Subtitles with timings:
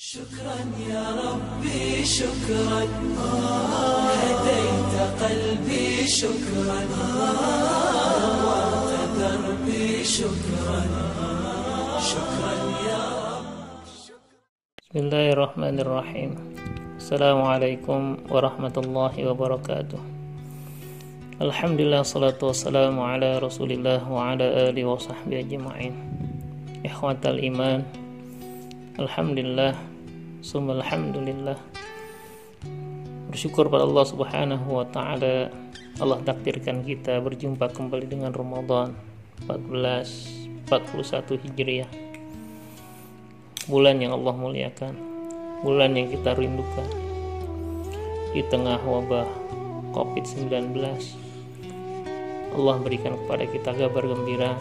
[0.00, 0.56] شكرا
[0.88, 2.82] يا ربي شكرا.
[4.20, 6.80] هديت قلبي شكرا.
[8.40, 10.80] نورت دربي شكرا.
[12.00, 12.54] شكرا
[12.88, 13.04] يا
[14.80, 16.30] بسم الله الرحمن الرحيم.
[16.96, 18.00] السلام عليكم
[18.32, 20.00] ورحمة الله وبركاته.
[21.44, 25.92] الحمد لله والصلاة والسلام على رسول الله وعلى آله وصحبه أجمعين.
[26.88, 27.84] إخوة الإيمان
[28.98, 29.78] Alhamdulillah.
[30.42, 31.54] Summa alhamdulillah.
[33.30, 35.46] Bersyukur pada Allah subhanahu wa ta'ala.
[36.02, 38.98] Allah takdirkan kita berjumpa kembali dengan Ramadan
[39.46, 41.90] 14 41 Hijriah.
[43.70, 44.98] Bulan yang Allah muliakan,
[45.62, 46.90] bulan yang kita rindukan.
[48.34, 49.30] Di tengah wabah
[49.94, 50.50] COVID-19,
[52.58, 54.58] Allah berikan kepada kita kabar gembira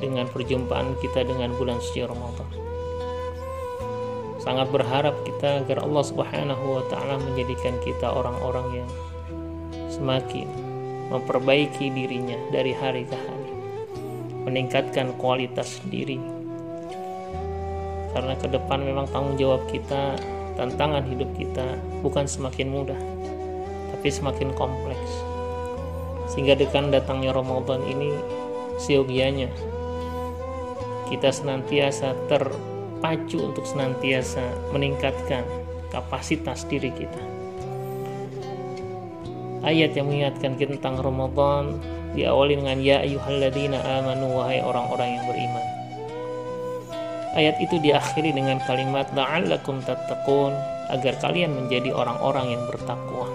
[0.00, 2.73] dengan perjumpaan kita dengan bulan suci Ramadan.
[4.44, 8.90] Sangat berharap kita agar Allah Subhanahu wa taala menjadikan kita orang-orang yang
[9.88, 10.44] semakin
[11.08, 13.52] memperbaiki dirinya dari hari ke hari,
[14.44, 16.20] meningkatkan kualitas diri,
[18.12, 20.14] karena ke depan memang tanggung jawab kita
[20.60, 23.00] tantangan hidup kita bukan semakin mudah
[23.96, 25.12] tapi semakin kompleks.
[26.28, 28.12] Sehingga dengan datangnya Ramadan ini
[28.76, 29.48] siogianya
[31.08, 32.12] kita senantiasa
[33.04, 34.40] terpacu untuk senantiasa
[34.72, 35.44] meningkatkan
[35.92, 37.20] kapasitas diri kita
[39.60, 41.84] ayat yang mengingatkan kita tentang Ramadan
[42.16, 45.66] diawali dengan ya ayyuhalladzina amanu wahai orang-orang yang beriman
[47.34, 50.54] Ayat itu diakhiri dengan kalimat la'allakum tattaqun
[50.94, 53.26] agar kalian menjadi orang-orang yang bertakwa.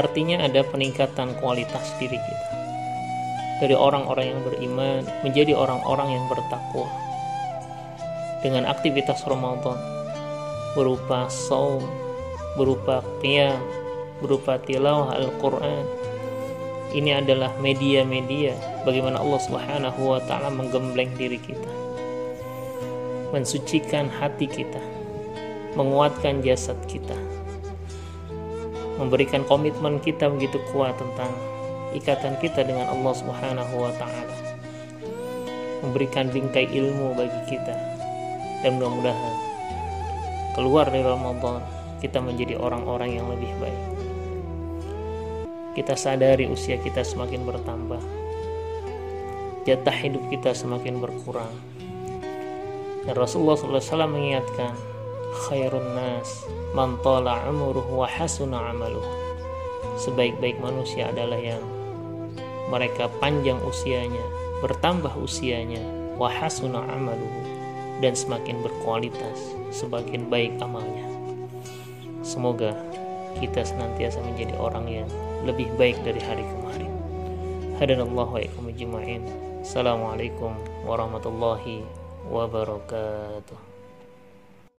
[0.00, 2.48] Artinya ada peningkatan kualitas diri kita.
[3.60, 7.09] Dari orang-orang yang beriman menjadi orang-orang yang bertakwa.
[8.40, 9.76] Dengan aktivitas Ramadan.
[10.72, 11.84] Berupa saum,
[12.56, 13.60] berupa qiyam,
[14.24, 15.84] berupa tilawah Al-Qur'an.
[16.90, 21.68] Ini adalah media-media bagaimana Allah Subhanahu wa taala menggembleng diri kita.
[23.30, 24.80] Mensucikan hati kita,
[25.78, 27.14] menguatkan jasad kita,
[28.98, 31.30] memberikan komitmen kita begitu kuat tentang
[31.94, 34.36] ikatan kita dengan Allah Subhanahu wa taala.
[35.84, 37.99] Memberikan bingkai ilmu bagi kita
[38.60, 39.34] dan mudah-mudahan
[40.52, 41.64] keluar dari Ramadan
[42.00, 43.82] kita menjadi orang-orang yang lebih baik.
[45.76, 48.02] Kita sadari usia kita semakin bertambah.
[49.68, 51.52] Jatah hidup kita semakin berkurang
[53.04, 54.76] dan Rasulullah SAW mengingatkan,
[55.48, 56.44] khairun nas
[56.76, 59.04] man tala umruhu wa hasuna amaluh.
[60.00, 61.64] Sebaik-baik manusia adalah yang
[62.72, 64.24] mereka panjang usianya,
[64.64, 65.80] bertambah usianya,
[66.16, 67.59] wa hasuna amaluhu
[68.00, 69.38] dan semakin berkualitas,
[69.70, 71.06] semakin baik amalnya.
[72.24, 72.76] Semoga
[73.38, 75.08] kita senantiasa menjadi orang yang
[75.44, 76.92] lebih baik dari hari kemarin.
[77.80, 78.64] Hadanallahu wa ikum
[79.60, 80.56] Assalamualaikum
[80.88, 81.84] warahmatullahi
[82.28, 83.69] wabarakatuh